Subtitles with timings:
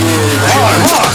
[0.00, 1.07] Hard, hard.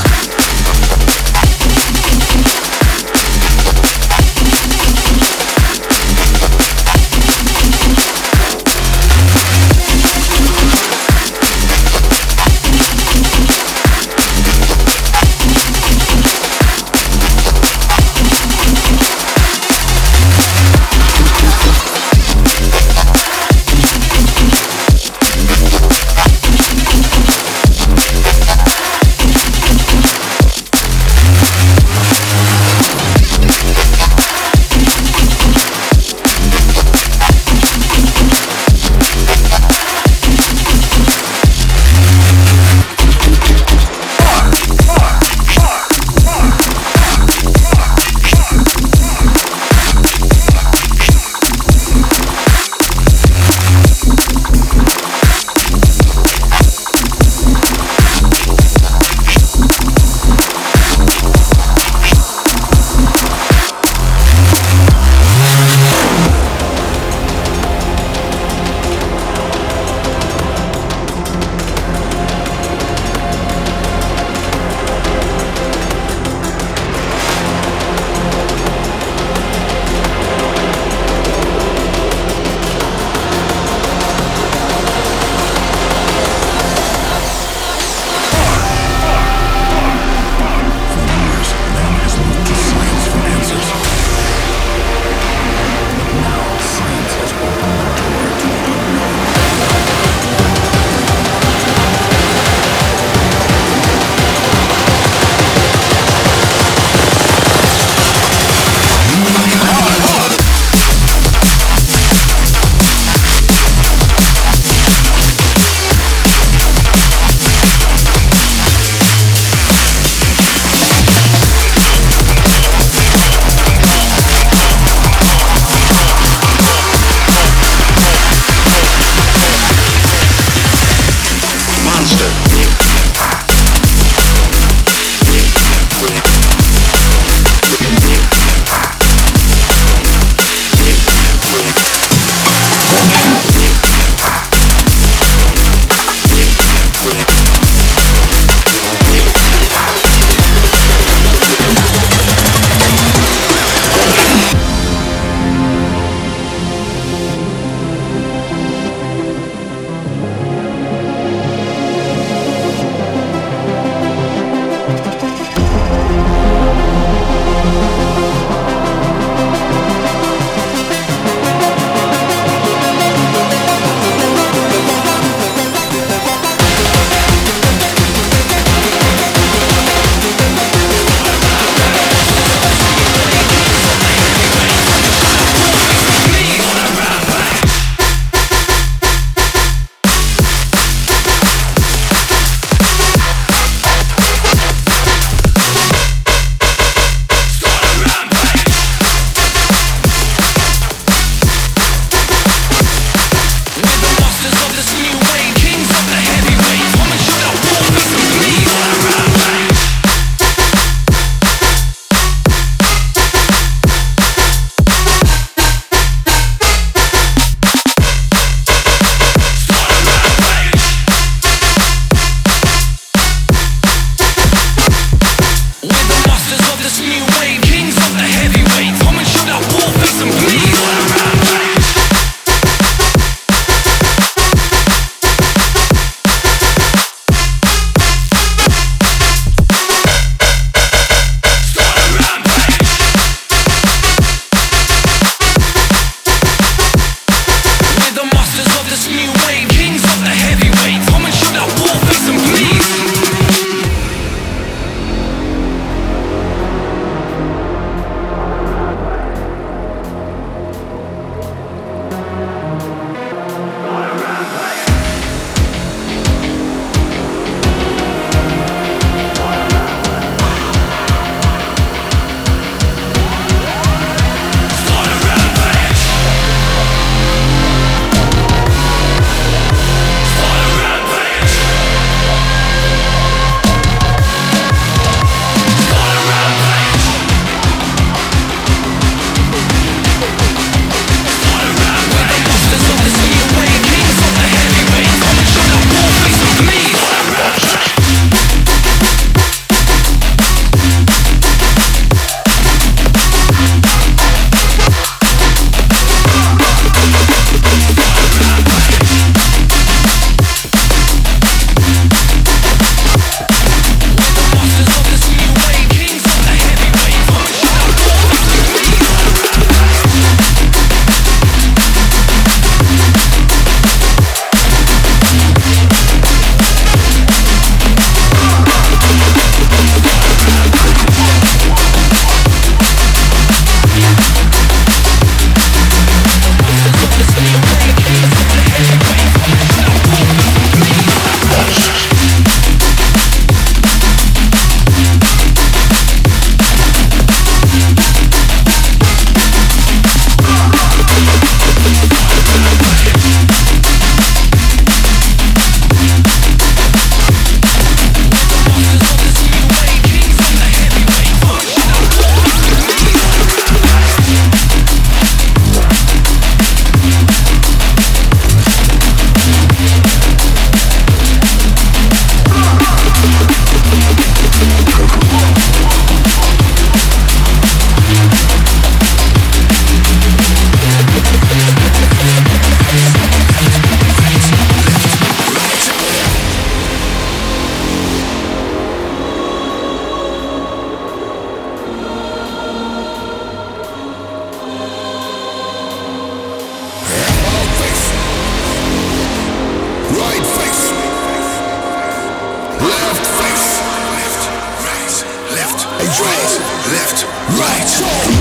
[406.24, 406.52] right,
[406.96, 407.28] left,
[407.60, 407.92] right.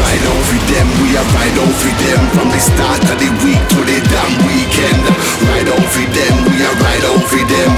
[0.02, 2.20] Right over them, we are right over them.
[2.34, 5.02] From the start of the week to the damn weekend.
[5.50, 7.72] Right over them, we are right over them.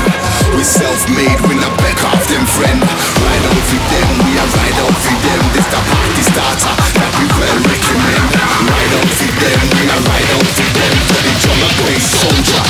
[0.57, 2.81] We self-made, we not back off them friend.
[2.81, 5.41] Right over them, we are right over them.
[5.57, 8.29] This the party starter that we well recommend.
[8.69, 10.95] Right over them, we are right over them.
[11.09, 12.63] To the drummer, great soldier.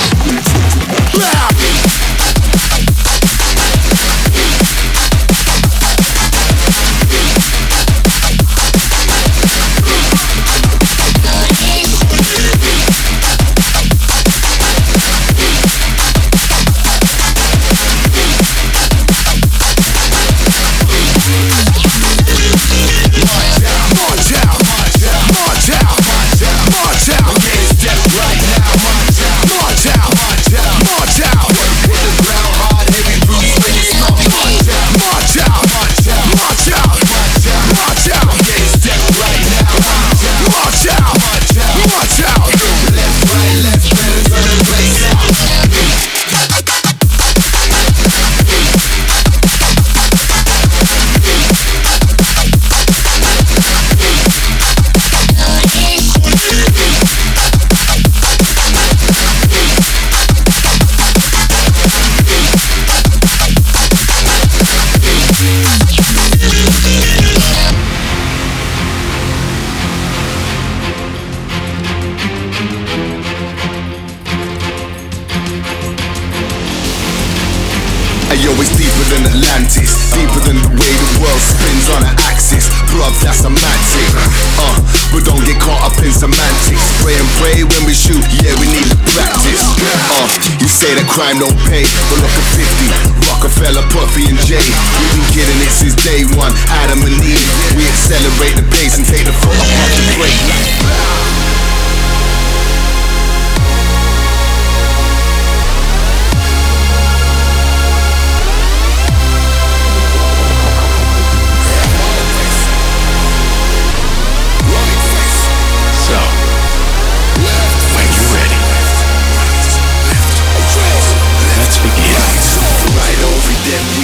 [81.85, 84.09] Things on an axis, bruv, that's a magic.
[84.57, 84.73] Uh,
[85.13, 86.81] but don't get caught up in semantics.
[87.05, 89.61] Pray and pray when we shoot, yeah, we need to practice.
[89.85, 90.25] Uh,
[90.65, 94.65] you say that crime don't pay, but look at 50, Rockefeller, Puffy, and Jay.
[94.65, 97.53] We've been getting it since day one, Adam and Eve.
[97.77, 101.44] We accelerate the pace and take the foot off the brake.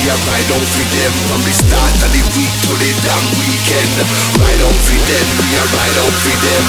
[0.09, 1.13] Ride on for them.
[1.29, 3.93] From the start of the week to the damn weekend.
[4.41, 6.65] Ride on for them, we are ride on for them.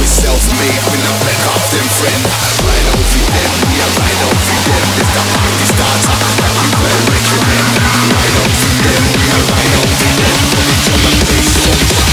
[0.00, 2.22] We self-made, we not back off them friend.
[2.64, 4.84] Ride on for them, we are ride on for them.
[4.96, 7.68] This the party starter, that we well recommend.
[8.08, 10.32] Ride on for them, we are ride on for them.
[10.52, 12.12] Put the drum and experiments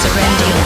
[0.00, 0.59] Surrender.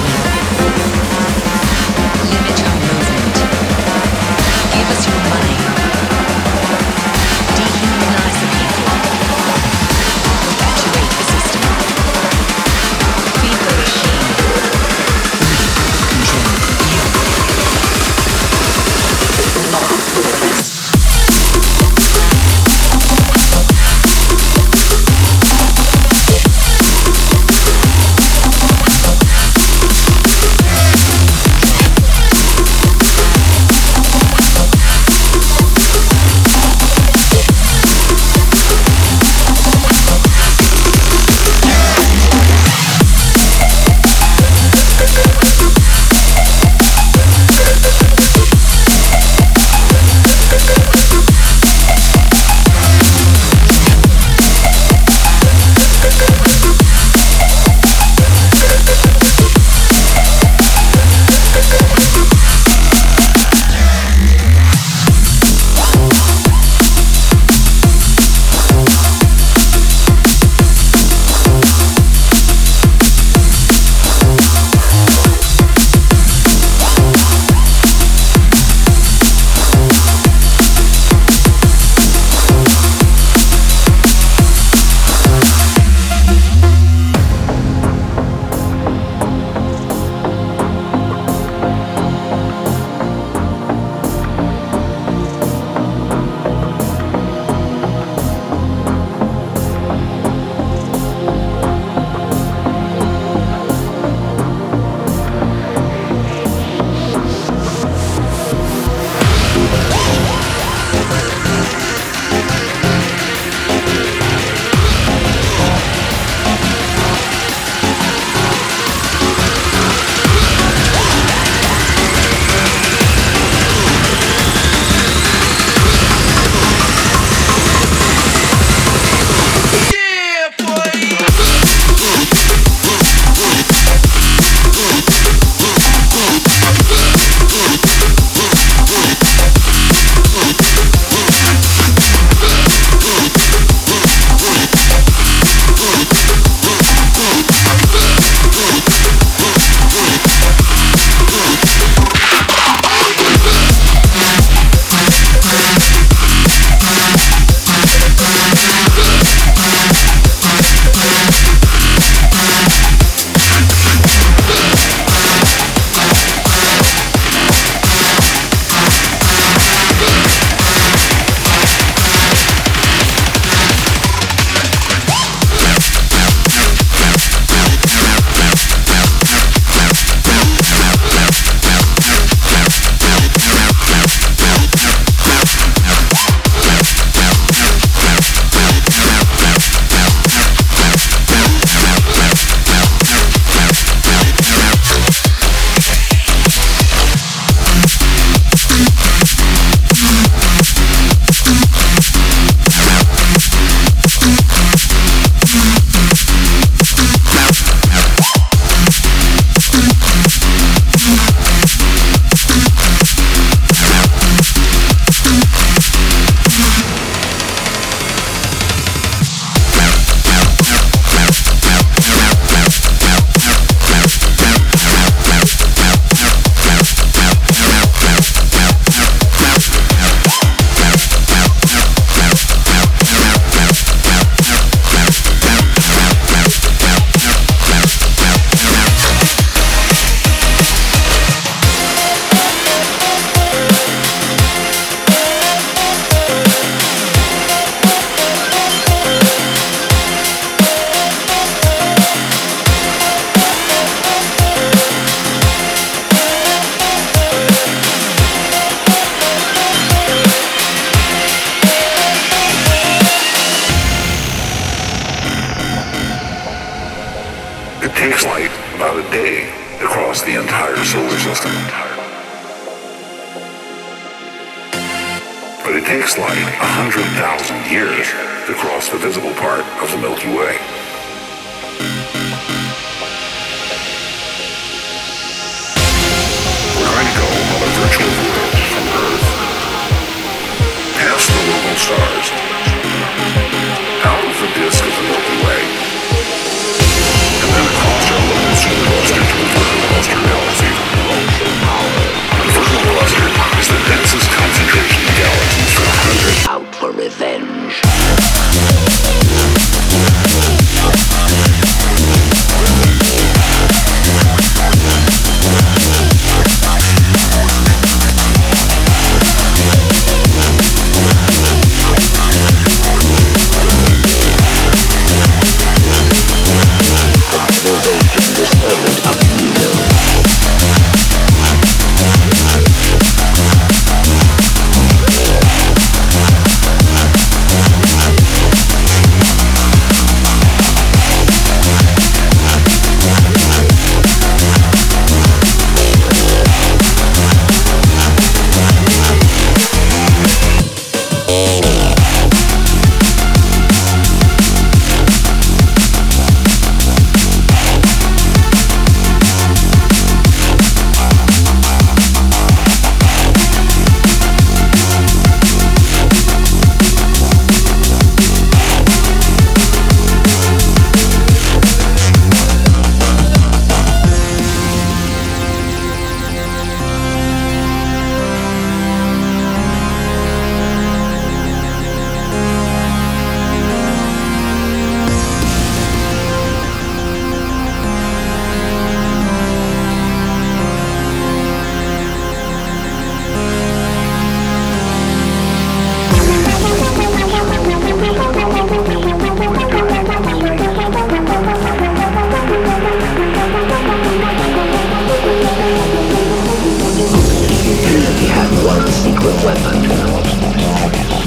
[409.24, 409.80] with weapon,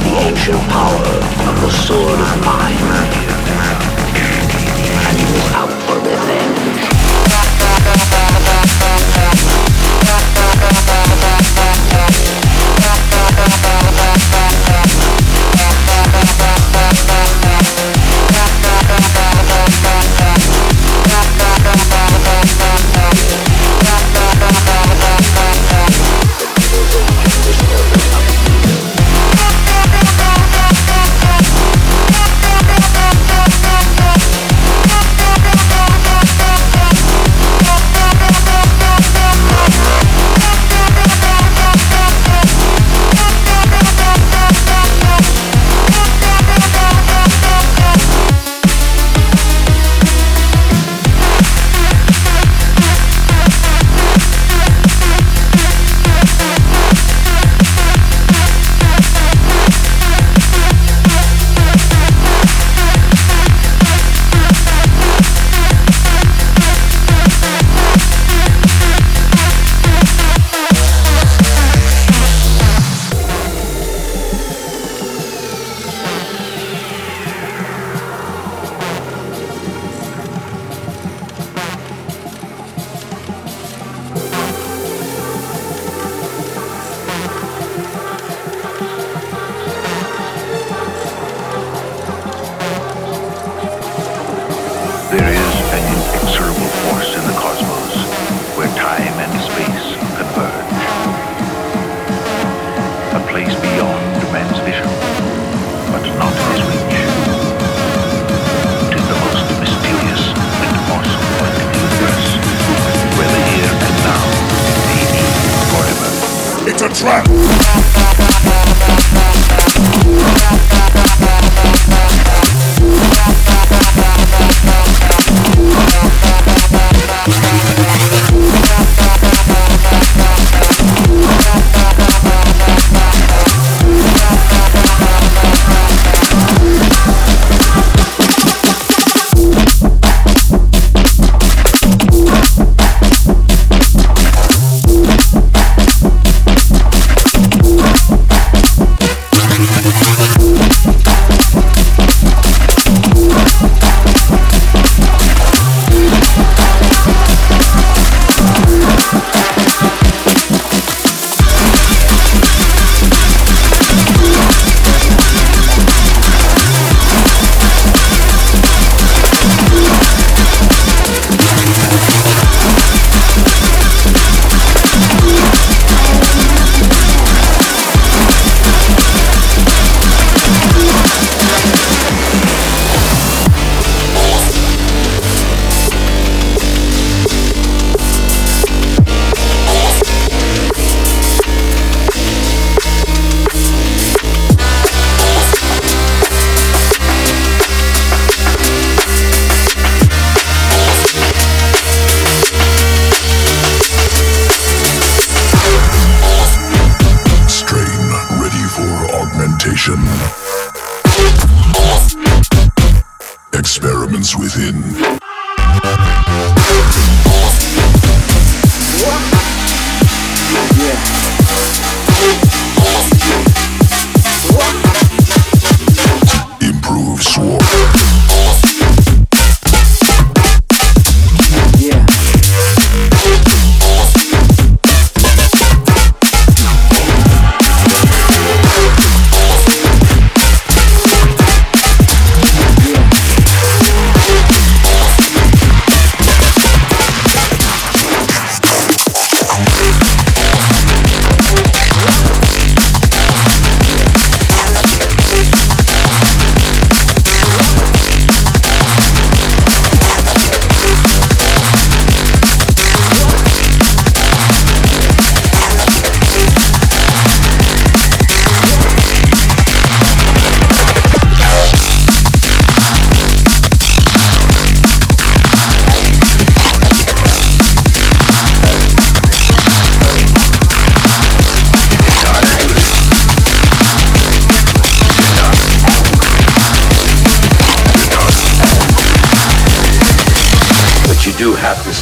[0.03, 1.05] the ancient power
[1.49, 2.66] of the sword of mind.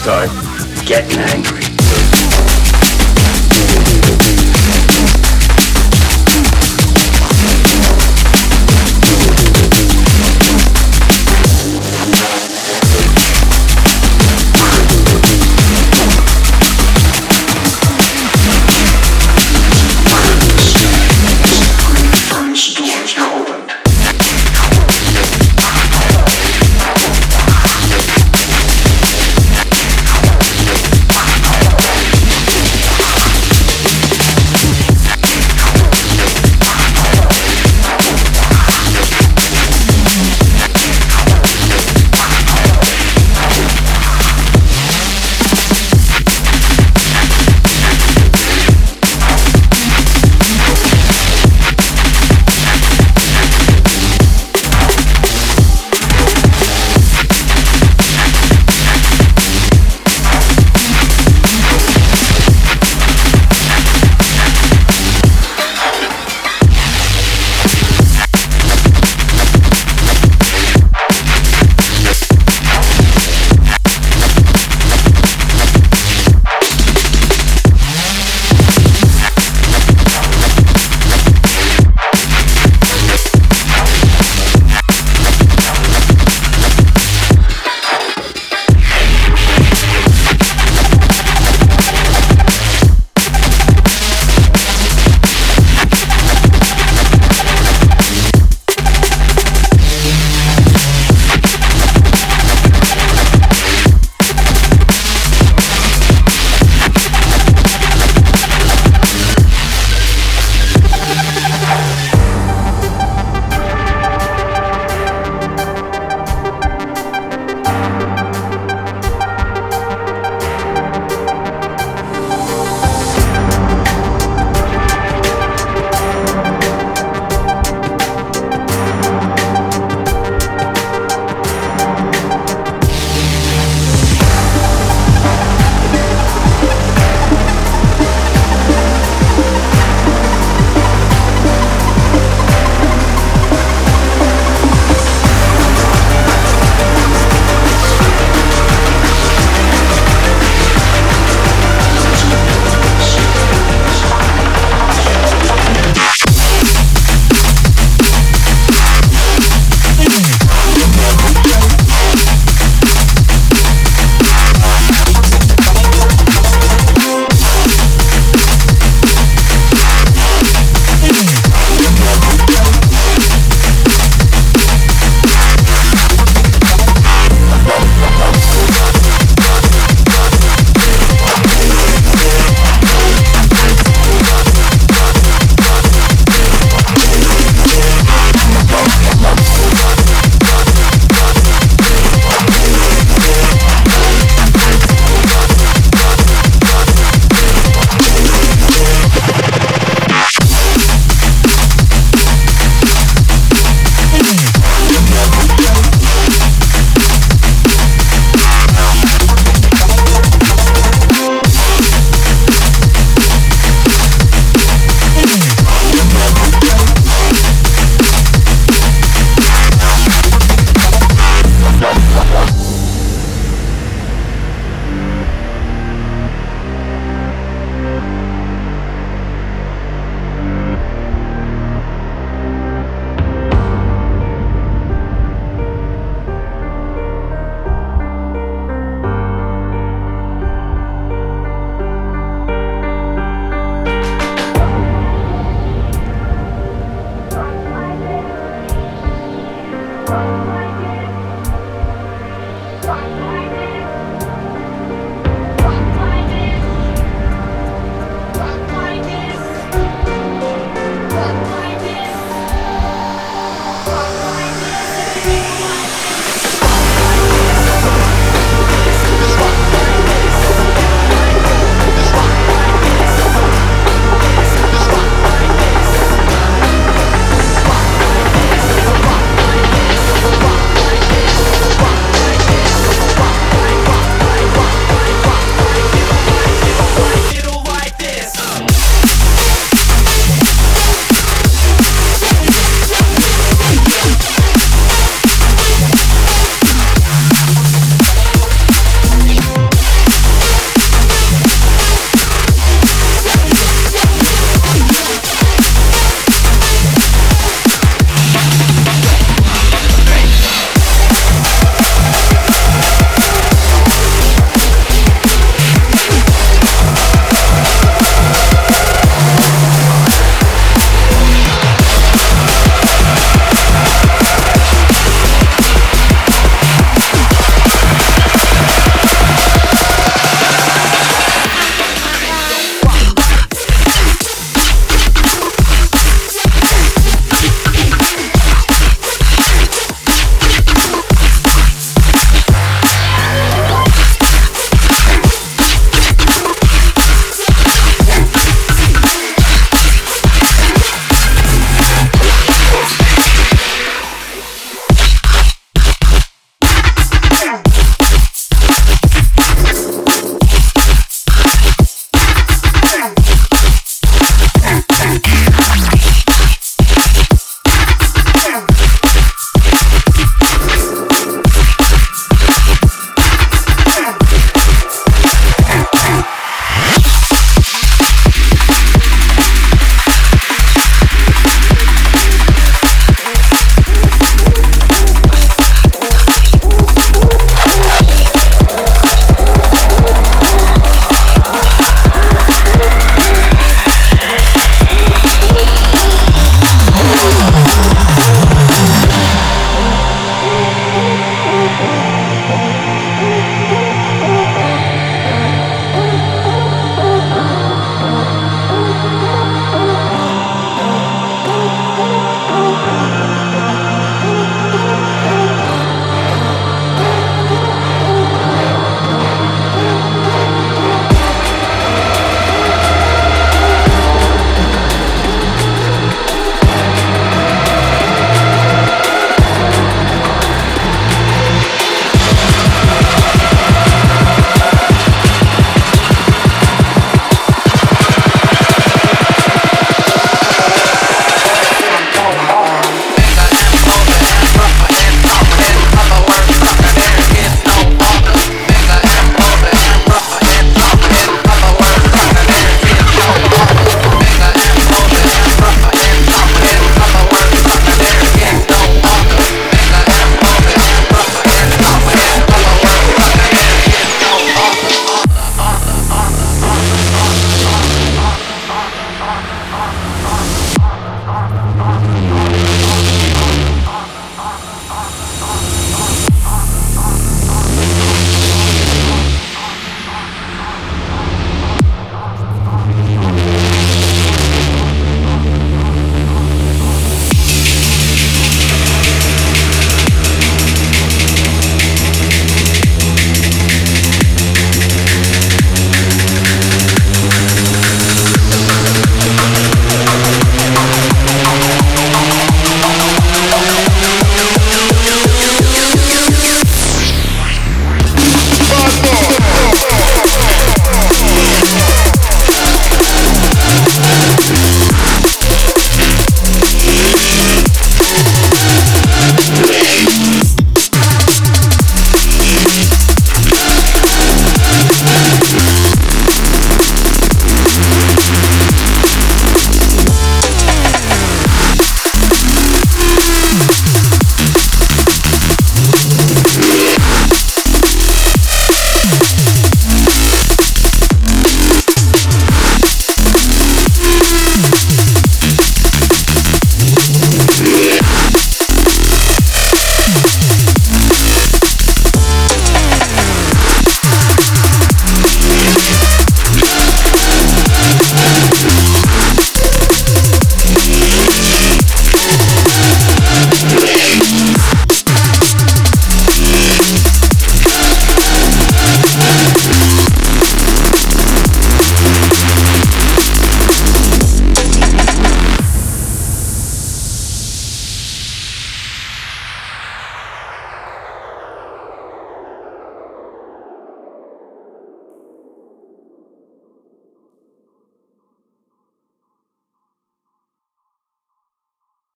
[0.06, 0.30] Start
[0.86, 1.66] getting angry.